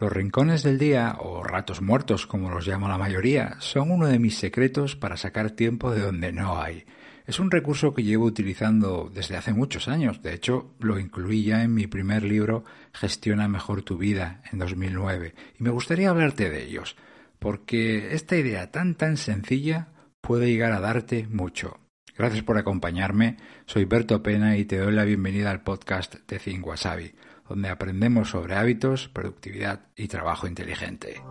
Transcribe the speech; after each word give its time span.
Los 0.00 0.12
rincones 0.12 0.62
del 0.62 0.78
día, 0.78 1.16
o 1.18 1.42
ratos 1.42 1.82
muertos 1.82 2.28
como 2.28 2.50
los 2.50 2.64
llama 2.64 2.88
la 2.88 2.98
mayoría, 2.98 3.56
son 3.58 3.90
uno 3.90 4.06
de 4.06 4.20
mis 4.20 4.38
secretos 4.38 4.94
para 4.94 5.16
sacar 5.16 5.50
tiempo 5.50 5.90
de 5.90 6.00
donde 6.00 6.32
no 6.32 6.62
hay. 6.62 6.84
Es 7.26 7.40
un 7.40 7.50
recurso 7.50 7.92
que 7.94 8.04
llevo 8.04 8.24
utilizando 8.24 9.10
desde 9.12 9.36
hace 9.36 9.52
muchos 9.52 9.88
años. 9.88 10.22
De 10.22 10.34
hecho, 10.34 10.72
lo 10.78 11.00
incluí 11.00 11.42
ya 11.42 11.64
en 11.64 11.74
mi 11.74 11.88
primer 11.88 12.22
libro 12.22 12.64
Gestiona 12.92 13.48
mejor 13.48 13.82
tu 13.82 13.98
vida 13.98 14.40
en 14.52 14.60
2009. 14.60 15.34
Y 15.58 15.64
me 15.64 15.70
gustaría 15.70 16.10
hablarte 16.10 16.48
de 16.48 16.62
ellos, 16.62 16.94
porque 17.40 18.14
esta 18.14 18.36
idea 18.36 18.70
tan 18.70 18.94
tan 18.94 19.16
sencilla 19.16 19.88
puede 20.20 20.46
llegar 20.48 20.70
a 20.70 20.80
darte 20.80 21.26
mucho. 21.28 21.80
Gracias 22.16 22.44
por 22.44 22.56
acompañarme. 22.56 23.36
Soy 23.66 23.84
Berto 23.84 24.22
Pena 24.22 24.56
y 24.56 24.64
te 24.64 24.78
doy 24.78 24.92
la 24.92 25.04
bienvenida 25.04 25.50
al 25.50 25.62
podcast 25.62 26.14
de 26.28 26.38
Think 26.38 26.64
Wasabi, 26.64 27.14
donde 27.48 27.68
aprendemos 27.68 28.30
sobre 28.30 28.54
hábitos, 28.54 29.08
productividad 29.08 29.80
y 29.96 30.08
trabajo 30.08 30.46
inteligente. 30.46 31.22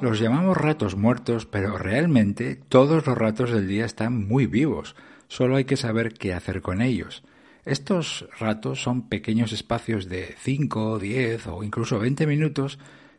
Los 0.00 0.18
llamamos 0.18 0.56
ratos 0.56 0.96
muertos, 0.96 1.44
pero 1.44 1.76
realmente 1.76 2.56
todos 2.56 3.06
los 3.06 3.18
ratos 3.18 3.50
del 3.50 3.68
día 3.68 3.84
están 3.84 4.26
muy 4.26 4.46
vivos. 4.46 4.96
Solo 5.28 5.56
hay 5.56 5.64
que 5.64 5.76
saber 5.76 6.14
qué 6.14 6.32
hacer 6.32 6.62
con 6.62 6.80
ellos. 6.80 7.22
Estos 7.66 8.26
ratos 8.38 8.82
son 8.82 9.08
pequeños 9.10 9.52
espacios 9.52 10.08
de 10.08 10.34
5, 10.38 10.98
10 10.98 11.46
o 11.48 11.62
incluso 11.62 11.98
20 11.98 12.26
minutos 12.26 12.78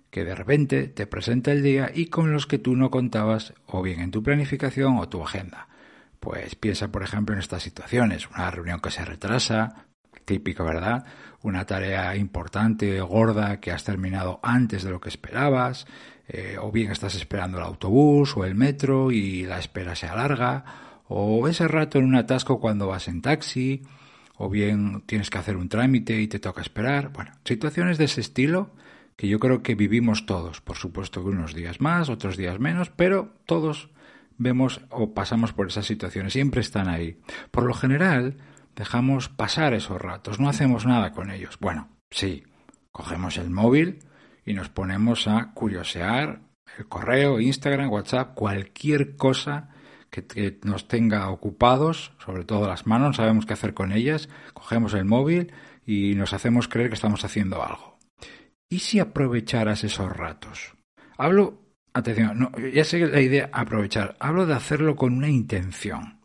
que 0.09 0.25
de 0.25 0.33
repente 0.33 0.87
te 0.87 1.05
presenta 1.05 1.51
el 1.51 1.61
día 1.61 1.91
y 1.93 2.07
con 2.07 2.33
los 2.33 2.47
que 2.47 2.57
tú 2.57 2.75
no 2.75 2.89
contabas 2.89 3.53
o 3.67 3.83
bien 3.83 4.01
en 4.01 4.11
tu 4.11 4.23
planificación 4.23 4.97
o 4.97 5.07
tu 5.07 5.23
agenda. 5.23 5.67
Pues 6.21 6.53
piensa, 6.53 6.91
por 6.91 7.01
ejemplo, 7.01 7.33
en 7.33 7.39
estas 7.39 7.63
situaciones, 7.63 8.29
una 8.29 8.51
reunión 8.51 8.79
que 8.79 8.91
se 8.91 9.03
retrasa, 9.03 9.87
típico, 10.23 10.63
¿verdad? 10.63 11.03
Una 11.41 11.65
tarea 11.65 12.15
importante, 12.15 13.01
gorda, 13.01 13.59
que 13.59 13.71
has 13.71 13.83
terminado 13.83 14.39
antes 14.43 14.83
de 14.83 14.91
lo 14.91 15.01
que 15.01 15.09
esperabas, 15.09 15.87
eh, 16.27 16.57
o 16.61 16.71
bien 16.71 16.91
estás 16.91 17.15
esperando 17.15 17.57
el 17.57 17.63
autobús 17.63 18.37
o 18.37 18.45
el 18.45 18.53
metro 18.53 19.11
y 19.11 19.47
la 19.47 19.57
espera 19.57 19.95
se 19.95 20.05
alarga, 20.05 20.63
o 21.07 21.47
ese 21.47 21.67
rato 21.67 21.97
en 21.97 22.05
un 22.05 22.15
atasco 22.15 22.59
cuando 22.59 22.85
vas 22.85 23.07
en 23.07 23.23
taxi, 23.23 23.81
o 24.37 24.47
bien 24.47 25.01
tienes 25.07 25.31
que 25.31 25.39
hacer 25.39 25.57
un 25.57 25.69
trámite 25.69 26.21
y 26.21 26.27
te 26.27 26.37
toca 26.37 26.61
esperar. 26.61 27.11
Bueno, 27.13 27.31
situaciones 27.45 27.97
de 27.97 28.05
ese 28.05 28.21
estilo 28.21 28.75
que 29.15 29.27
yo 29.27 29.39
creo 29.39 29.63
que 29.63 29.73
vivimos 29.73 30.27
todos. 30.27 30.61
Por 30.61 30.77
supuesto 30.77 31.23
que 31.23 31.29
unos 31.29 31.55
días 31.55 31.81
más, 31.81 32.09
otros 32.09 32.37
días 32.37 32.59
menos, 32.59 32.91
pero 32.91 33.33
todos 33.47 33.89
vemos 34.41 34.81
o 34.89 35.13
pasamos 35.13 35.53
por 35.53 35.67
esas 35.67 35.85
situaciones, 35.85 36.33
siempre 36.33 36.61
están 36.61 36.89
ahí. 36.89 37.19
Por 37.51 37.63
lo 37.63 37.73
general, 37.73 38.37
dejamos 38.75 39.29
pasar 39.29 39.73
esos 39.73 40.01
ratos, 40.01 40.39
no 40.39 40.49
hacemos 40.49 40.85
nada 40.85 41.11
con 41.11 41.31
ellos. 41.31 41.57
Bueno, 41.59 41.89
sí, 42.09 42.43
cogemos 42.91 43.37
el 43.37 43.49
móvil 43.49 43.99
y 44.45 44.53
nos 44.53 44.69
ponemos 44.69 45.27
a 45.27 45.51
curiosear 45.53 46.41
el 46.77 46.87
correo, 46.87 47.39
Instagram, 47.39 47.91
WhatsApp, 47.91 48.33
cualquier 48.33 49.15
cosa 49.15 49.69
que, 50.09 50.59
nos 50.63 50.87
tenga 50.87 51.29
ocupados, 51.29 52.13
sobre 52.23 52.43
todo 52.43 52.67
las 52.67 52.87
manos, 52.87 53.17
sabemos 53.17 53.45
qué 53.45 53.53
hacer 53.53 53.73
con 53.73 53.91
ellas, 53.91 54.29
cogemos 54.53 54.93
el 54.93 55.05
móvil 55.05 55.53
y 55.85 56.15
nos 56.15 56.33
hacemos 56.33 56.67
creer 56.67 56.89
que 56.89 56.95
estamos 56.95 57.23
haciendo 57.23 57.63
algo. 57.63 57.97
¿Y 58.69 58.79
si 58.79 58.99
aprovecharas 58.99 59.83
esos 59.83 60.11
ratos? 60.11 60.73
Hablo, 61.17 61.61
atención, 61.93 62.39
no, 62.39 62.51
ya 62.73 62.83
sé 62.83 63.05
la 63.05 63.21
idea 63.21 63.49
aprovechar, 63.51 64.15
hablo 64.19 64.45
de 64.45 64.53
hacerlo 64.53 64.95
con 64.95 65.13
una 65.13 65.29
intención, 65.29 66.19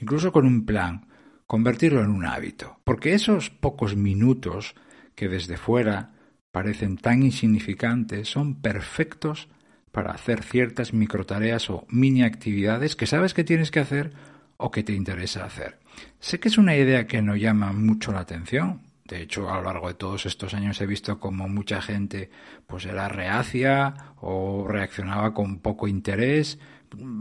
incluso 0.00 0.32
con 0.32 0.46
un 0.46 0.64
plan, 0.64 1.08
convertirlo 1.46 2.02
en 2.02 2.10
un 2.10 2.24
hábito, 2.24 2.80
porque 2.84 3.14
esos 3.14 3.50
pocos 3.50 3.96
minutos 3.96 4.74
que 5.14 5.28
desde 5.28 5.56
fuera 5.56 6.14
parecen 6.50 6.96
tan 6.96 7.22
insignificantes 7.22 8.28
son 8.28 8.60
perfectos 8.60 9.48
para 9.92 10.12
hacer 10.12 10.42
ciertas 10.42 10.92
microtareas 10.92 11.70
o 11.70 11.86
mini 11.88 12.22
actividades 12.22 12.96
que 12.96 13.06
sabes 13.06 13.34
que 13.34 13.44
tienes 13.44 13.70
que 13.70 13.80
hacer 13.80 14.12
o 14.56 14.70
que 14.70 14.82
te 14.82 14.92
interesa 14.92 15.44
hacer. 15.44 15.78
Sé 16.18 16.40
que 16.40 16.48
es 16.48 16.58
una 16.58 16.76
idea 16.76 17.06
que 17.06 17.22
no 17.22 17.36
llama 17.36 17.72
mucho 17.72 18.12
la 18.12 18.20
atención, 18.20 18.82
de 19.04 19.20
hecho, 19.20 19.50
a 19.50 19.58
lo 19.58 19.64
largo 19.64 19.88
de 19.88 19.94
todos 19.94 20.24
estos 20.24 20.54
años 20.54 20.80
he 20.80 20.86
visto 20.86 21.20
como 21.20 21.46
mucha 21.46 21.82
gente 21.82 22.30
pues 22.66 22.86
era 22.86 23.08
reacia 23.08 24.14
o 24.20 24.66
reaccionaba 24.66 25.34
con 25.34 25.58
poco 25.60 25.88
interés. 25.88 26.58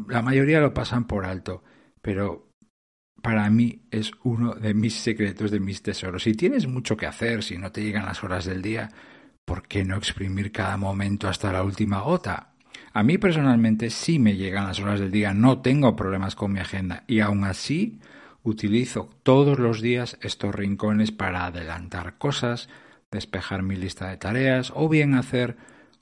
La 0.07 0.21
mayoría 0.21 0.61
lo 0.61 0.73
pasan 0.73 1.05
por 1.07 1.25
alto, 1.25 1.63
pero 2.01 2.47
para 3.21 3.49
mí 3.49 3.81
es 3.91 4.11
uno 4.23 4.53
de 4.55 4.73
mis 4.73 4.93
secretos, 4.95 5.51
de 5.51 5.59
mis 5.59 5.81
tesoros. 5.81 6.23
Si 6.23 6.33
tienes 6.35 6.67
mucho 6.67 6.95
que 6.95 7.05
hacer, 7.05 7.43
si 7.43 7.57
no 7.57 7.71
te 7.71 7.83
llegan 7.83 8.05
las 8.05 8.23
horas 8.23 8.45
del 8.45 8.61
día, 8.61 8.89
¿por 9.43 9.67
qué 9.67 9.83
no 9.83 9.97
exprimir 9.97 10.53
cada 10.53 10.77
momento 10.77 11.27
hasta 11.27 11.51
la 11.51 11.63
última 11.63 11.99
gota? 11.99 12.53
A 12.93 13.03
mí 13.03 13.17
personalmente 13.17 13.89
sí 13.89 14.19
me 14.19 14.37
llegan 14.37 14.67
las 14.67 14.79
horas 14.79 15.01
del 15.01 15.11
día, 15.11 15.33
no 15.33 15.61
tengo 15.61 15.95
problemas 15.97 16.35
con 16.35 16.53
mi 16.53 16.59
agenda 16.59 17.03
y 17.07 17.19
aún 17.19 17.43
así 17.43 17.99
Utilizo 18.43 19.09
todos 19.23 19.57
los 19.57 19.81
días 19.81 20.17
estos 20.21 20.53
rincones 20.53 21.11
para 21.11 21.45
adelantar 21.45 22.17
cosas, 22.17 22.69
despejar 23.09 23.63
mi 23.63 23.75
lista 23.75 24.09
de 24.09 24.17
tareas 24.17 24.71
o 24.75 24.89
bien 24.89 25.15
hacer 25.15 25.55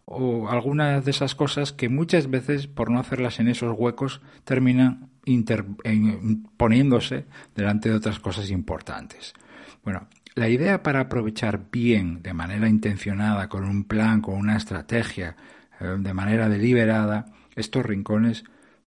o 0.06 0.50
algunas 0.50 1.06
de 1.06 1.12
esas 1.12 1.36
cosas 1.36 1.72
que 1.72 1.88
muchas 1.88 2.30
veces 2.30 2.68
por 2.68 2.90
no 2.90 3.00
hacerlas 3.00 3.40
en 3.40 3.48
esos 3.48 3.76
huecos 3.78 4.22
terminan 4.44 5.10
poniéndose 6.58 7.26
delante 7.56 7.90
de 7.90 7.96
otras 7.96 8.20
cosas 8.20 8.50
importantes. 8.50 9.34
Bueno, 9.84 10.08
la 10.36 10.50
idea 10.50 10.82
para 10.84 11.02
aprovechar 11.02 11.70
bien, 11.72 12.24
de 12.24 12.34
manera 12.34 12.68
intencionada, 12.68 13.50
con 13.50 13.66
un 13.66 13.84
plan, 13.84 14.22
con 14.22 14.36
una 14.36 14.58
estrategia, 14.58 15.36
eh, 15.80 15.96
de 16.00 16.14
manera 16.14 16.50
deliberada, 16.50 17.26
estos 17.56 17.86
rincones 17.86 18.44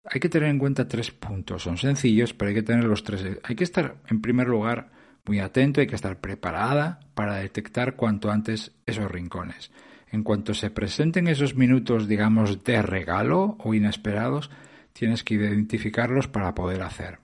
hay 0.05 0.19
que 0.19 0.29
tener 0.29 0.49
en 0.49 0.59
cuenta 0.59 0.87
tres 0.87 1.11
puntos. 1.11 1.63
Son 1.63 1.77
sencillos, 1.77 2.33
pero 2.33 2.49
hay 2.49 2.55
que 2.55 2.63
tener 2.63 2.83
los 2.83 3.03
tres. 3.03 3.39
Hay 3.43 3.55
que 3.55 3.63
estar, 3.63 3.97
en 4.09 4.21
primer 4.21 4.47
lugar, 4.47 4.91
muy 5.25 5.39
atento, 5.39 5.81
hay 5.81 5.87
que 5.87 5.95
estar 5.95 6.19
preparada 6.19 6.99
para 7.13 7.35
detectar 7.35 7.95
cuanto 7.95 8.29
antes 8.29 8.71
esos 8.85 9.09
rincones. 9.09 9.71
En 10.11 10.23
cuanto 10.23 10.53
se 10.53 10.69
presenten 10.69 11.27
esos 11.27 11.55
minutos, 11.55 12.07
digamos, 12.07 12.63
de 12.63 12.81
regalo 12.81 13.57
o 13.59 13.73
inesperados, 13.73 14.51
tienes 14.91 15.23
que 15.23 15.35
identificarlos 15.35 16.27
para 16.27 16.53
poder 16.53 16.83
hacer. 16.83 17.19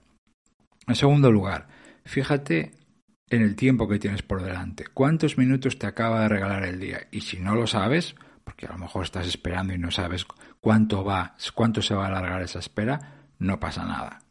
En 0.88 0.96
segundo 0.96 1.30
lugar, 1.30 1.68
fíjate 2.04 2.72
en 3.28 3.42
el 3.42 3.54
tiempo 3.54 3.86
que 3.86 4.00
tienes 4.00 4.22
por 4.22 4.42
delante. 4.42 4.84
¿Cuántos 4.92 5.38
minutos 5.38 5.78
te 5.78 5.86
acaba 5.86 6.22
de 6.22 6.28
regalar 6.28 6.64
el 6.64 6.80
día? 6.80 7.06
Y 7.12 7.20
si 7.20 7.38
no 7.38 7.54
lo 7.54 7.68
sabes, 7.68 8.16
porque 8.50 8.66
a 8.66 8.72
lo 8.72 8.78
mejor 8.78 9.04
estás 9.04 9.28
esperando 9.28 9.72
y 9.72 9.78
no 9.78 9.92
sabes 9.92 10.26
cuánto 10.60 11.04
va, 11.04 11.36
cuánto 11.54 11.82
se 11.82 11.94
va 11.94 12.06
a 12.06 12.08
alargar 12.08 12.42
esa 12.42 12.58
espera, 12.58 13.20
no 13.38 13.60
pasa 13.60 13.84
nada. 13.84 14.22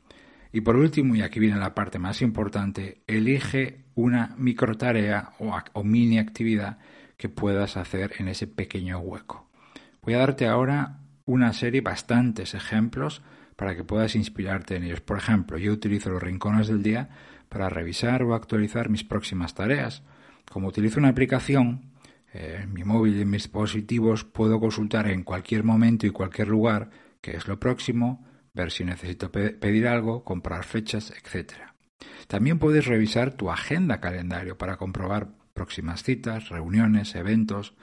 Y 0.51 0.59
por 0.59 0.75
último, 0.75 1.15
y 1.15 1.21
aquí 1.21 1.39
viene 1.39 1.57
la 1.57 1.73
parte 1.73 1.99
más 1.99 2.21
importante, 2.21 3.01
elige 3.07 3.85
una 3.95 4.35
microtarea 4.37 5.31
o, 5.39 5.57
o 5.71 5.83
mini 5.85 6.19
actividad 6.19 6.79
que 7.15 7.29
puedas 7.29 7.77
hacer 7.77 8.11
en 8.19 8.27
ese 8.27 8.45
pequeño 8.45 8.99
hueco. 8.99 9.49
Voy 10.01 10.15
a 10.15 10.19
darte 10.19 10.47
ahora 10.47 10.99
una 11.23 11.53
serie, 11.53 11.79
bastantes 11.79 12.55
ejemplos 12.55 13.21
para 13.55 13.73
que 13.73 13.85
puedas 13.85 14.15
inspirarte 14.15 14.75
en 14.75 14.83
ellos. 14.83 14.99
Por 14.99 15.17
ejemplo, 15.17 15.57
yo 15.57 15.71
utilizo 15.71 16.09
los 16.09 16.21
rincones 16.21 16.67
del 16.67 16.83
día 16.83 17.07
para 17.47 17.69
revisar 17.69 18.21
o 18.23 18.35
actualizar 18.35 18.89
mis 18.89 19.05
próximas 19.05 19.55
tareas. 19.55 20.03
Como 20.51 20.67
utilizo 20.67 20.99
una 20.99 21.07
aplicación, 21.07 21.88
eh, 22.33 22.65
mi 22.67 22.83
móvil 22.83 23.17
y 23.17 23.21
en 23.21 23.29
mis 23.29 23.43
dispositivos 23.43 24.23
puedo 24.23 24.59
consultar 24.59 25.07
en 25.07 25.23
cualquier 25.23 25.63
momento 25.63 26.05
y 26.05 26.11
cualquier 26.11 26.47
lugar 26.47 26.89
qué 27.21 27.35
es 27.35 27.47
lo 27.47 27.59
próximo, 27.59 28.25
ver 28.53 28.71
si 28.71 28.83
necesito 28.83 29.31
pedir 29.31 29.87
algo, 29.87 30.23
comprar 30.23 30.63
fechas, 30.63 31.11
etc. 31.11 31.53
También 32.27 32.59
puedes 32.59 32.85
revisar 32.85 33.33
tu 33.33 33.49
agenda 33.49 33.99
calendario 33.99 34.57
para 34.57 34.77
comprobar 34.77 35.29
próximas 35.53 36.03
citas, 36.03 36.49
reuniones, 36.49 37.15
eventos. 37.15 37.73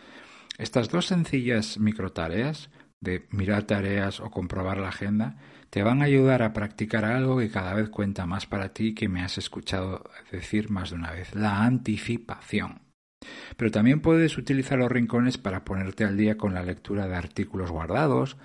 Estas 0.58 0.88
dos 0.88 1.06
sencillas 1.06 1.78
microtareas 1.78 2.70
de 3.00 3.26
mirar 3.30 3.64
tareas 3.64 4.20
o 4.20 4.30
comprobar 4.30 4.78
la 4.78 4.88
agenda 4.88 5.36
te 5.70 5.82
van 5.82 6.00
a 6.00 6.06
ayudar 6.06 6.42
a 6.42 6.52
practicar 6.52 7.04
algo 7.04 7.36
que 7.38 7.50
cada 7.50 7.74
vez 7.74 7.90
cuenta 7.90 8.24
más 8.24 8.46
para 8.46 8.72
ti 8.72 8.94
que 8.94 9.08
me 9.08 9.22
has 9.22 9.36
escuchado 9.36 10.08
decir 10.30 10.70
más 10.70 10.90
de 10.90 10.96
una 10.96 11.10
vez, 11.10 11.34
la 11.34 11.64
anticipación. 11.64 12.85
Pero 13.56 13.70
también 13.70 14.00
puedes 14.00 14.38
utilizar 14.38 14.78
los 14.78 14.90
rincones 14.90 15.38
para 15.38 15.64
ponerte 15.64 16.04
al 16.04 16.16
día 16.16 16.36
con 16.36 16.54
la 16.54 16.62
lectura 16.62 17.06
de 17.08 17.16
artículos 17.16 17.70
guardados, 17.70 18.36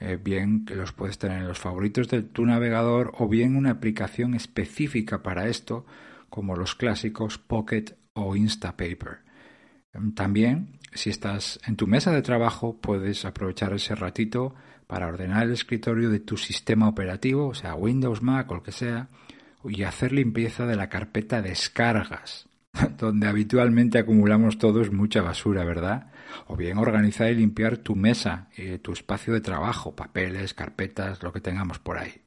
eh, 0.00 0.18
bien 0.22 0.64
que 0.64 0.76
los 0.76 0.92
puedes 0.92 1.18
tener 1.18 1.38
en 1.38 1.48
los 1.48 1.58
favoritos 1.58 2.08
de 2.08 2.22
tu 2.22 2.46
navegador 2.46 3.12
o 3.18 3.28
bien 3.28 3.56
una 3.56 3.70
aplicación 3.70 4.34
específica 4.34 5.22
para 5.22 5.48
esto, 5.48 5.84
como 6.30 6.56
los 6.56 6.74
clásicos 6.74 7.38
Pocket 7.38 7.96
o 8.14 8.36
Instapaper. 8.36 9.18
Em, 9.92 10.14
también, 10.14 10.78
si 10.94 11.10
estás 11.10 11.60
en 11.66 11.76
tu 11.76 11.86
mesa 11.86 12.12
de 12.12 12.22
trabajo, 12.22 12.80
puedes 12.80 13.24
aprovechar 13.24 13.72
ese 13.74 13.94
ratito 13.94 14.54
para 14.86 15.06
ordenar 15.06 15.44
el 15.44 15.52
escritorio 15.52 16.10
de 16.10 16.20
tu 16.20 16.36
sistema 16.36 16.88
operativo, 16.88 17.48
o 17.48 17.54
sea, 17.54 17.74
Windows, 17.74 18.22
Mac 18.22 18.50
o 18.50 18.56
el 18.56 18.62
que 18.62 18.72
sea, 18.72 19.08
y 19.64 19.82
hacer 19.82 20.12
limpieza 20.12 20.66
de 20.66 20.76
la 20.76 20.88
carpeta 20.88 21.42
descargas, 21.42 22.48
donde 22.98 23.26
habitualmente 23.26 23.98
acumulamos 23.98 24.58
todos 24.58 24.92
mucha 24.92 25.22
basura, 25.22 25.64
¿verdad? 25.64 26.10
O 26.46 26.56
bien 26.56 26.78
organizar 26.78 27.30
y 27.30 27.34
limpiar 27.34 27.78
tu 27.78 27.96
mesa, 27.96 28.48
y 28.56 28.78
tu 28.78 28.92
espacio 28.92 29.32
de 29.32 29.40
trabajo, 29.40 29.96
papeles, 29.96 30.54
carpetas, 30.54 31.22
lo 31.22 31.32
que 31.32 31.40
tengamos 31.40 31.78
por 31.78 31.98
ahí. 31.98 32.22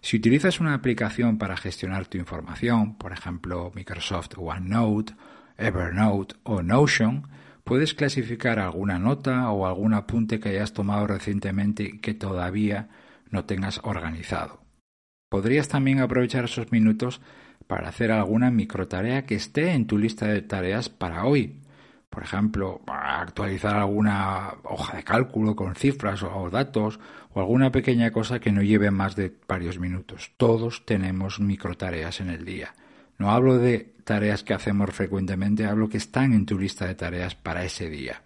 Si 0.00 0.16
utilizas 0.16 0.60
una 0.60 0.74
aplicación 0.74 1.38
para 1.38 1.56
gestionar 1.56 2.06
tu 2.06 2.18
información, 2.18 2.96
por 2.96 3.12
ejemplo 3.12 3.72
Microsoft 3.74 4.32
OneNote, 4.36 5.14
Evernote 5.58 6.36
o 6.44 6.62
Notion, 6.62 7.28
puedes 7.64 7.94
clasificar 7.94 8.58
alguna 8.58 8.98
nota 8.98 9.50
o 9.50 9.66
algún 9.66 9.94
apunte 9.94 10.38
que 10.38 10.50
hayas 10.50 10.72
tomado 10.72 11.06
recientemente 11.06 12.00
que 12.00 12.14
todavía 12.14 12.88
no 13.30 13.44
tengas 13.44 13.80
organizado. 13.82 14.60
Podrías 15.28 15.68
también 15.68 15.98
aprovechar 15.98 16.44
esos 16.44 16.70
minutos 16.70 17.20
para 17.66 17.88
hacer 17.88 18.12
alguna 18.12 18.50
microtarea 18.50 19.26
que 19.26 19.34
esté 19.34 19.72
en 19.72 19.86
tu 19.86 19.98
lista 19.98 20.26
de 20.26 20.42
tareas 20.42 20.88
para 20.88 21.24
hoy. 21.24 21.60
Por 22.10 22.22
ejemplo, 22.22 22.80
actualizar 22.86 23.76
alguna 23.76 24.54
hoja 24.64 24.96
de 24.96 25.04
cálculo 25.04 25.54
con 25.54 25.74
cifras 25.74 26.22
o 26.22 26.48
datos 26.50 26.98
o 27.34 27.40
alguna 27.40 27.70
pequeña 27.70 28.10
cosa 28.10 28.40
que 28.40 28.52
no 28.52 28.62
lleve 28.62 28.90
más 28.90 29.16
de 29.16 29.34
varios 29.46 29.78
minutos. 29.78 30.32
Todos 30.36 30.86
tenemos 30.86 31.40
microtareas 31.40 32.20
en 32.20 32.30
el 32.30 32.44
día. 32.44 32.74
No 33.18 33.30
hablo 33.30 33.58
de 33.58 33.94
tareas 34.04 34.44
que 34.44 34.54
hacemos 34.54 34.90
frecuentemente, 34.90 35.66
hablo 35.66 35.88
que 35.88 35.96
están 35.98 36.32
en 36.32 36.46
tu 36.46 36.58
lista 36.58 36.86
de 36.86 36.94
tareas 36.94 37.34
para 37.34 37.64
ese 37.64 37.90
día. 37.90 38.22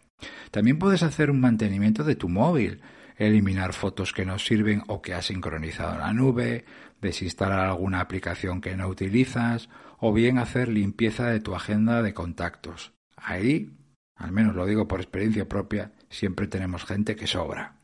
También 0.50 0.78
puedes 0.78 1.02
hacer 1.02 1.30
un 1.30 1.40
mantenimiento 1.40 2.04
de 2.04 2.16
tu 2.16 2.28
móvil, 2.28 2.82
eliminar 3.20 3.74
fotos 3.74 4.12
que 4.12 4.24
no 4.24 4.38
sirven 4.38 4.82
o 4.88 5.02
que 5.02 5.14
has 5.14 5.26
sincronizado 5.26 5.92
en 5.92 6.00
la 6.00 6.12
nube, 6.12 6.64
desinstalar 7.00 7.60
alguna 7.60 8.00
aplicación 8.00 8.60
que 8.60 8.76
no 8.76 8.88
utilizas 8.88 9.68
o 9.98 10.12
bien 10.12 10.38
hacer 10.38 10.68
limpieza 10.68 11.26
de 11.26 11.40
tu 11.40 11.54
agenda 11.54 12.02
de 12.02 12.14
contactos. 12.14 12.92
Ahí, 13.16 13.70
al 14.16 14.32
menos 14.32 14.56
lo 14.56 14.64
digo 14.64 14.88
por 14.88 15.00
experiencia 15.00 15.46
propia, 15.48 15.92
siempre 16.08 16.46
tenemos 16.46 16.84
gente 16.84 17.14
que 17.14 17.26
sobra. 17.26 17.76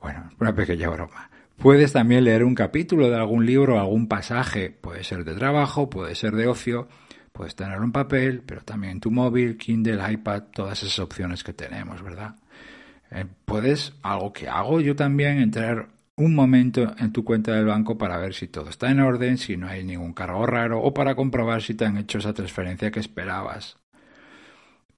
Bueno, 0.00 0.28
una 0.40 0.54
pequeña 0.54 0.88
broma. 0.90 1.30
Puedes 1.56 1.92
también 1.92 2.24
leer 2.24 2.44
un 2.44 2.54
capítulo 2.54 3.08
de 3.08 3.16
algún 3.16 3.46
libro 3.46 3.76
o 3.76 3.80
algún 3.80 4.08
pasaje, 4.08 4.70
puede 4.70 5.04
ser 5.04 5.24
de 5.24 5.34
trabajo, 5.34 5.88
puede 5.88 6.14
ser 6.16 6.32
de 6.32 6.48
ocio, 6.48 6.88
puedes 7.32 7.54
tenerlo 7.54 7.84
en 7.84 7.92
papel, 7.92 8.42
pero 8.44 8.62
también 8.62 9.00
tu 9.00 9.12
móvil, 9.12 9.56
Kindle, 9.56 10.12
iPad, 10.12 10.44
todas 10.52 10.82
esas 10.82 10.98
opciones 10.98 11.44
que 11.44 11.52
tenemos, 11.52 12.02
¿verdad? 12.02 12.36
Eh, 13.10 13.26
puedes, 13.44 13.94
algo 14.02 14.32
que 14.32 14.48
hago 14.48 14.80
yo 14.80 14.94
también, 14.94 15.38
entrar 15.38 15.88
un 16.16 16.34
momento 16.34 16.94
en 16.98 17.12
tu 17.12 17.24
cuenta 17.24 17.52
del 17.52 17.66
banco 17.66 17.96
para 17.96 18.18
ver 18.18 18.34
si 18.34 18.48
todo 18.48 18.68
está 18.68 18.90
en 18.90 19.00
orden, 19.00 19.38
si 19.38 19.56
no 19.56 19.68
hay 19.68 19.84
ningún 19.84 20.12
cargo 20.12 20.46
raro 20.46 20.82
o 20.82 20.92
para 20.92 21.14
comprobar 21.14 21.62
si 21.62 21.74
te 21.74 21.84
han 21.86 21.96
hecho 21.96 22.18
esa 22.18 22.34
transferencia 22.34 22.90
que 22.90 23.00
esperabas. 23.00 23.78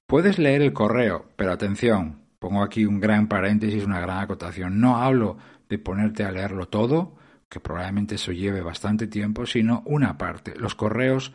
Puedes 0.07 0.39
leer 0.39 0.63
el 0.63 0.73
correo, 0.73 1.27
pero 1.35 1.51
atención, 1.51 2.23
pongo 2.39 2.63
aquí 2.63 2.85
un 2.85 2.99
gran 2.99 3.27
paréntesis, 3.27 3.85
una 3.85 4.01
gran 4.01 4.19
acotación. 4.19 4.81
No 4.81 4.97
hablo 4.97 5.37
de 5.69 5.77
ponerte 5.77 6.23
a 6.23 6.31
leerlo 6.31 6.67
todo, 6.67 7.15
que 7.47 7.59
probablemente 7.59 8.15
eso 8.15 8.31
lleve 8.31 8.61
bastante 8.61 9.07
tiempo, 9.07 9.45
sino 9.45 9.83
una 9.85 10.17
parte. 10.17 10.55
Los 10.57 10.73
correos, 10.73 11.33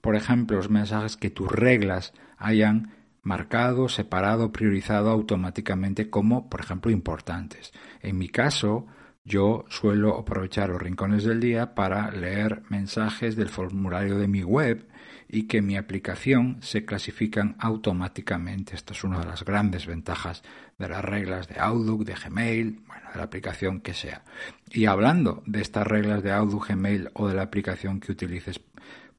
por 0.00 0.16
ejemplo, 0.16 0.56
los 0.56 0.70
mensajes 0.70 1.16
que 1.16 1.30
tus 1.30 1.52
reglas 1.52 2.14
hayan 2.38 2.95
marcado, 3.26 3.88
separado, 3.88 4.52
priorizado 4.52 5.10
automáticamente 5.10 6.08
como, 6.08 6.48
por 6.48 6.60
ejemplo, 6.60 6.92
importantes. 6.92 7.72
En 8.00 8.16
mi 8.16 8.28
caso, 8.28 8.86
yo 9.24 9.64
suelo 9.68 10.16
aprovechar 10.16 10.70
los 10.70 10.80
rincones 10.80 11.24
del 11.24 11.40
día 11.40 11.74
para 11.74 12.12
leer 12.12 12.62
mensajes 12.68 13.34
del 13.34 13.48
formulario 13.48 14.16
de 14.18 14.28
mi 14.28 14.44
web 14.44 14.86
y 15.28 15.48
que 15.48 15.60
mi 15.60 15.76
aplicación 15.76 16.58
se 16.60 16.84
clasifican 16.84 17.56
automáticamente. 17.58 18.76
Esto 18.76 18.92
es 18.92 19.02
una 19.02 19.18
de 19.18 19.26
las 19.26 19.44
grandes 19.44 19.86
ventajas 19.86 20.44
de 20.78 20.88
las 20.88 21.04
reglas 21.04 21.48
de 21.48 21.58
Outlook, 21.58 22.04
de 22.04 22.14
Gmail, 22.14 22.82
bueno, 22.86 23.10
de 23.10 23.18
la 23.18 23.24
aplicación 23.24 23.80
que 23.80 23.94
sea. 23.94 24.22
Y 24.70 24.86
hablando 24.86 25.42
de 25.46 25.62
estas 25.62 25.84
reglas 25.84 26.22
de 26.22 26.30
Outlook, 26.30 26.68
Gmail 26.68 27.10
o 27.14 27.26
de 27.26 27.34
la 27.34 27.42
aplicación 27.42 27.98
que 27.98 28.12
utilices, 28.12 28.60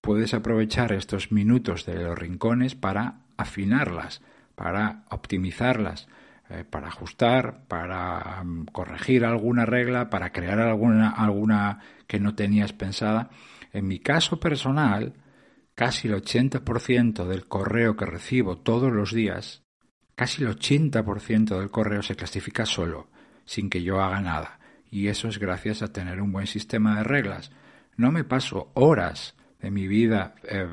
puedes 0.07 0.33
aprovechar 0.33 0.93
estos 0.93 1.33
minutos 1.33 1.85
de 1.85 2.01
los 2.01 2.17
rincones 2.17 2.75
para 2.75 3.23
afinarlas, 3.35 4.21
para 4.55 5.03
optimizarlas, 5.09 6.07
eh, 6.49 6.63
para 6.63 6.87
ajustar, 6.87 7.65
para 7.67 8.41
mm, 8.41 8.67
corregir 8.67 9.25
alguna 9.25 9.65
regla, 9.65 10.09
para 10.09 10.31
crear 10.31 10.61
alguna, 10.61 11.09
alguna 11.09 11.81
que 12.07 12.21
no 12.21 12.35
tenías 12.35 12.71
pensada. 12.71 13.31
En 13.73 13.85
mi 13.85 13.99
caso 13.99 14.39
personal, 14.39 15.11
casi 15.75 16.07
el 16.07 16.13
80% 16.13 17.25
del 17.25 17.45
correo 17.45 17.97
que 17.97 18.05
recibo 18.05 18.59
todos 18.59 18.93
los 18.93 19.11
días, 19.11 19.63
casi 20.15 20.41
el 20.41 20.57
80% 20.57 21.59
del 21.59 21.69
correo 21.69 22.01
se 22.01 22.15
clasifica 22.15 22.65
solo, 22.65 23.09
sin 23.43 23.69
que 23.69 23.83
yo 23.83 23.99
haga 23.99 24.21
nada. 24.21 24.59
Y 24.89 25.09
eso 25.09 25.27
es 25.27 25.37
gracias 25.37 25.81
a 25.81 25.91
tener 25.91 26.21
un 26.21 26.31
buen 26.31 26.47
sistema 26.47 26.95
de 26.95 27.03
reglas. 27.03 27.51
No 27.97 28.13
me 28.13 28.23
paso 28.23 28.71
horas 28.73 29.35
de 29.61 29.71
mi 29.71 29.87
vida 29.87 30.35
eh, 30.43 30.67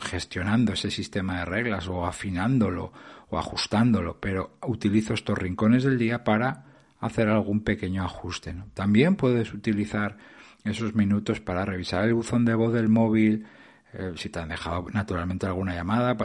gestionando 0.00 0.72
ese 0.72 0.90
sistema 0.90 1.40
de 1.40 1.44
reglas 1.44 1.88
o 1.88 2.06
afinándolo 2.06 2.92
o 3.28 3.38
ajustándolo, 3.38 4.18
pero 4.20 4.56
utilizo 4.66 5.14
estos 5.14 5.38
rincones 5.38 5.84
del 5.84 5.98
día 5.98 6.24
para 6.24 6.64
hacer 7.00 7.28
algún 7.28 7.60
pequeño 7.60 8.04
ajuste. 8.04 8.54
También 8.74 9.16
puedes 9.16 9.54
utilizar 9.54 10.16
esos 10.64 10.94
minutos 10.94 11.40
para 11.40 11.64
revisar 11.64 12.04
el 12.04 12.14
buzón 12.14 12.44
de 12.44 12.54
voz 12.54 12.72
del 12.72 12.88
móvil, 12.88 13.46
eh, 13.92 14.12
si 14.14 14.28
te 14.28 14.38
han 14.38 14.48
dejado 14.48 14.86
naturalmente 14.92 15.46
alguna 15.46 15.74
llamada 15.74 16.16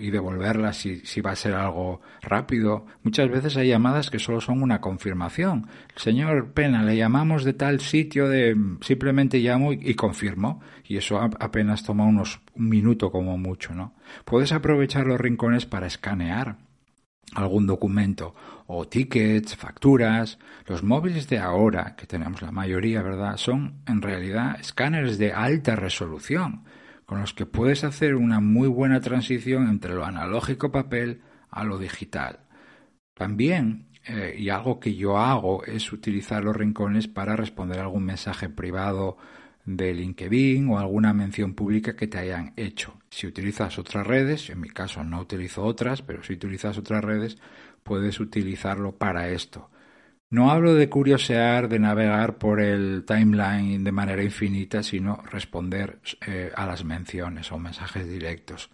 y 0.00 0.10
devolverla 0.10 0.72
si, 0.72 1.20
va 1.20 1.32
a 1.32 1.36
ser 1.36 1.52
algo 1.52 2.00
rápido. 2.22 2.86
Muchas 3.02 3.28
veces 3.28 3.58
hay 3.58 3.68
llamadas 3.68 4.08
que 4.08 4.18
solo 4.18 4.40
son 4.40 4.62
una 4.62 4.80
confirmación. 4.80 5.66
Señor 5.96 6.52
Pena, 6.52 6.82
le 6.82 6.96
llamamos 6.96 7.44
de 7.44 7.52
tal 7.52 7.80
sitio, 7.80 8.26
de 8.26 8.56
simplemente 8.80 9.38
llamo 9.38 9.74
y, 9.74 9.94
confirmo. 9.94 10.62
Y 10.84 10.96
eso 10.96 11.20
apenas 11.20 11.84
toma 11.84 12.06
unos 12.06 12.40
un 12.54 12.70
minuto 12.70 13.12
como 13.12 13.36
mucho, 13.36 13.74
¿no? 13.74 13.94
Puedes 14.24 14.52
aprovechar 14.52 15.06
los 15.06 15.20
rincones 15.20 15.66
para 15.66 15.86
escanear 15.86 16.56
algún 17.34 17.66
documento 17.66 18.34
o 18.66 18.88
tickets, 18.88 19.56
facturas. 19.56 20.38
Los 20.66 20.82
móviles 20.82 21.28
de 21.28 21.38
ahora, 21.38 21.96
que 21.96 22.06
tenemos 22.06 22.40
la 22.40 22.50
mayoría, 22.50 23.02
¿verdad? 23.02 23.36
Son 23.36 23.82
en 23.86 24.00
realidad 24.00 24.58
escáneres 24.58 25.18
de 25.18 25.34
alta 25.34 25.76
resolución 25.76 26.64
con 27.10 27.18
los 27.18 27.34
que 27.34 27.44
puedes 27.44 27.82
hacer 27.82 28.14
una 28.14 28.38
muy 28.38 28.68
buena 28.68 29.00
transición 29.00 29.68
entre 29.68 29.94
lo 29.94 30.04
analógico 30.04 30.70
papel 30.70 31.22
a 31.50 31.64
lo 31.64 31.76
digital. 31.76 32.38
También, 33.14 33.88
eh, 34.06 34.36
y 34.38 34.48
algo 34.50 34.78
que 34.78 34.94
yo 34.94 35.18
hago, 35.18 35.64
es 35.64 35.92
utilizar 35.92 36.44
los 36.44 36.54
rincones 36.54 37.08
para 37.08 37.34
responder 37.34 37.80
algún 37.80 38.04
mensaje 38.04 38.48
privado 38.48 39.16
de 39.64 39.92
LinkedIn 39.92 40.68
o 40.68 40.78
alguna 40.78 41.12
mención 41.12 41.54
pública 41.54 41.96
que 41.96 42.06
te 42.06 42.18
hayan 42.18 42.52
hecho. 42.56 43.00
Si 43.10 43.26
utilizas 43.26 43.76
otras 43.80 44.06
redes, 44.06 44.48
en 44.48 44.60
mi 44.60 44.68
caso 44.68 45.02
no 45.02 45.20
utilizo 45.20 45.64
otras, 45.64 46.02
pero 46.02 46.22
si 46.22 46.34
utilizas 46.34 46.78
otras 46.78 47.02
redes, 47.02 47.38
puedes 47.82 48.20
utilizarlo 48.20 48.92
para 48.98 49.30
esto. 49.30 49.68
No 50.32 50.52
hablo 50.52 50.74
de 50.74 50.88
curiosear, 50.88 51.68
de 51.68 51.80
navegar 51.80 52.38
por 52.38 52.60
el 52.60 53.04
timeline 53.04 53.82
de 53.82 53.90
manera 53.90 54.22
infinita, 54.22 54.80
sino 54.84 55.16
responder 55.24 55.98
eh, 56.24 56.52
a 56.54 56.66
las 56.66 56.84
menciones 56.84 57.50
o 57.50 57.58
mensajes 57.58 58.08
directos. 58.08 58.70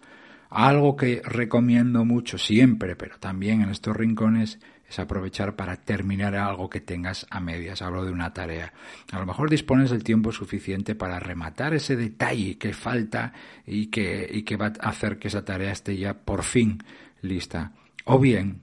Algo 0.51 0.97
que 0.97 1.23
recomiendo 1.25 2.05
mucho 2.05 2.37
siempre, 2.37 2.95
pero 2.95 3.19
también 3.19 3.63
en 3.63 3.71
estos 3.71 3.97
rincones, 3.97 4.61
es 4.87 4.99
aprovechar 4.99 5.57
para 5.57 5.77
terminar 5.77 6.35
algo 6.37 6.69
que 6.69 6.83
tengas 6.83 7.27
a 7.31 7.41
medias. 7.41 7.81
Hablo 7.81 8.05
de 8.05 8.13
una 8.13 8.35
tarea. 8.35 8.75
A 9.11 9.19
lo 9.19 9.25
mejor 9.25 9.49
dispones 9.49 9.89
del 9.89 10.05
tiempo 10.05 10.33
suficiente 10.33 10.95
para 10.95 11.19
rematar 11.19 11.73
ese 11.73 11.97
detalle 11.97 12.59
que 12.59 12.75
falta 12.75 13.33
y 13.65 13.87
que, 13.87 14.29
y 14.31 14.43
que 14.43 14.57
va 14.59 14.75
a 14.79 14.91
hacer 14.91 15.19
que 15.19 15.29
esa 15.29 15.45
tarea 15.45 15.73
esté 15.73 15.97
ya 15.97 16.13
por 16.13 16.43
fin 16.43 16.85
lista. 17.23 17.73
O 18.05 18.19
bien, 18.19 18.63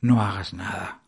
no 0.00 0.20
hagas 0.20 0.52
nada 0.52 1.02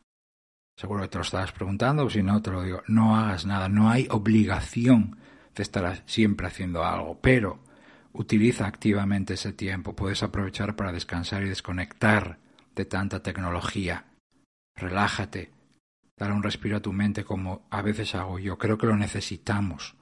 Seguro 0.80 1.02
que 1.02 1.08
te 1.08 1.18
lo 1.18 1.24
estabas 1.24 1.52
preguntando, 1.52 2.08
si 2.08 2.22
no 2.22 2.40
te 2.40 2.50
lo 2.50 2.62
digo, 2.62 2.82
no 2.88 3.14
hagas 3.14 3.44
nada, 3.44 3.68
no 3.68 3.90
hay 3.90 4.06
obligación 4.08 5.18
de 5.54 5.62
estar 5.62 6.02
siempre 6.06 6.46
haciendo 6.46 6.82
algo, 6.86 7.20
pero 7.20 7.62
utiliza 8.14 8.66
activamente 8.66 9.34
ese 9.34 9.52
tiempo, 9.52 9.94
puedes 9.94 10.22
aprovechar 10.22 10.76
para 10.76 10.90
descansar 10.90 11.42
y 11.42 11.50
desconectar 11.50 12.38
de 12.74 12.86
tanta 12.86 13.22
tecnología. 13.22 14.06
Relájate, 14.74 15.50
dar 16.16 16.32
un 16.32 16.42
respiro 16.42 16.78
a 16.78 16.80
tu 16.80 16.94
mente 16.94 17.24
como 17.24 17.66
a 17.68 17.82
veces 17.82 18.14
hago 18.14 18.38
yo, 18.38 18.56
creo 18.56 18.78
que 18.78 18.86
lo 18.86 18.96
necesitamos. 18.96 19.96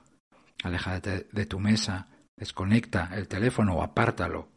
Aléjate 0.62 1.26
de 1.32 1.47
tu 1.47 1.58
mesa, 1.58 2.06
desconecta 2.37 3.11
el 3.14 3.26
teléfono 3.26 3.75
o 3.75 3.82
apártalo 3.82 4.50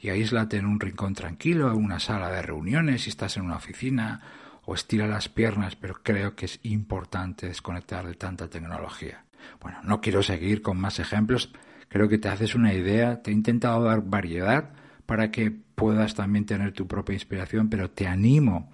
y 0.00 0.08
aíslate 0.08 0.56
en 0.56 0.64
un 0.64 0.80
rincón 0.80 1.12
tranquilo, 1.12 1.70
en 1.70 1.76
una 1.76 2.00
sala 2.00 2.30
de 2.30 2.40
reuniones, 2.40 3.02
si 3.02 3.10
estás 3.10 3.36
en 3.36 3.44
una 3.44 3.56
oficina 3.56 4.22
o 4.68 4.74
estira 4.74 5.06
las 5.06 5.30
piernas, 5.30 5.76
pero 5.76 6.02
creo 6.02 6.36
que 6.36 6.44
es 6.44 6.60
importante 6.62 7.46
desconectar 7.46 8.06
de 8.06 8.12
tanta 8.12 8.48
tecnología. 8.48 9.24
Bueno, 9.62 9.78
no 9.82 10.02
quiero 10.02 10.22
seguir 10.22 10.60
con 10.60 10.78
más 10.78 10.98
ejemplos, 10.98 11.54
creo 11.88 12.06
que 12.06 12.18
te 12.18 12.28
haces 12.28 12.54
una 12.54 12.74
idea, 12.74 13.22
te 13.22 13.30
he 13.30 13.34
intentado 13.34 13.82
dar 13.82 14.02
variedad 14.02 14.74
para 15.06 15.30
que 15.30 15.50
puedas 15.50 16.14
también 16.14 16.44
tener 16.44 16.72
tu 16.72 16.86
propia 16.86 17.14
inspiración, 17.14 17.70
pero 17.70 17.90
te 17.90 18.06
animo 18.06 18.70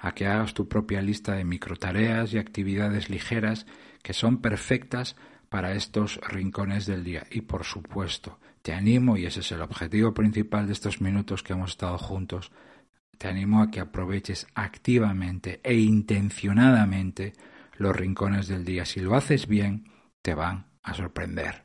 a 0.00 0.12
que 0.12 0.26
hagas 0.26 0.52
tu 0.52 0.68
propia 0.68 1.00
lista 1.00 1.32
de 1.32 1.46
microtareas 1.46 2.34
y 2.34 2.38
actividades 2.38 3.08
ligeras 3.08 3.64
que 4.02 4.12
son 4.12 4.42
perfectas 4.42 5.16
para 5.48 5.72
estos 5.72 6.20
rincones 6.28 6.84
del 6.84 7.04
día. 7.04 7.26
Y 7.30 7.40
por 7.40 7.64
supuesto, 7.64 8.38
te 8.60 8.74
animo, 8.74 9.16
y 9.16 9.24
ese 9.24 9.40
es 9.40 9.50
el 9.52 9.62
objetivo 9.62 10.12
principal 10.12 10.66
de 10.66 10.74
estos 10.74 11.00
minutos 11.00 11.42
que 11.42 11.54
hemos 11.54 11.70
estado 11.70 11.96
juntos, 11.96 12.52
te 13.18 13.28
animo 13.28 13.62
a 13.62 13.70
que 13.70 13.80
aproveches 13.80 14.46
activamente 14.54 15.60
e 15.62 15.74
intencionadamente 15.74 17.34
los 17.76 17.94
rincones 17.94 18.48
del 18.48 18.64
día. 18.64 18.84
Si 18.84 19.00
lo 19.00 19.14
haces 19.14 19.46
bien, 19.46 19.90
te 20.22 20.34
van 20.34 20.66
a 20.82 20.94
sorprender. 20.94 21.64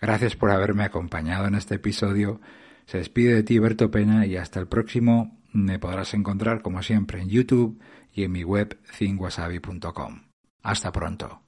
Gracias 0.00 0.36
por 0.36 0.50
haberme 0.50 0.84
acompañado 0.84 1.46
en 1.46 1.54
este 1.54 1.76
episodio. 1.76 2.40
Se 2.86 2.98
despide 2.98 3.34
de 3.34 3.42
ti 3.42 3.58
Berto 3.58 3.90
Pena 3.90 4.26
y 4.26 4.36
hasta 4.36 4.60
el 4.60 4.68
próximo 4.68 5.38
me 5.52 5.78
podrás 5.78 6.14
encontrar 6.14 6.62
como 6.62 6.82
siempre 6.82 7.20
en 7.20 7.28
YouTube 7.28 7.80
y 8.12 8.24
en 8.24 8.32
mi 8.32 8.44
web 8.44 8.78
cinguasabi.com. 8.92 10.22
Hasta 10.62 10.92
pronto. 10.92 11.47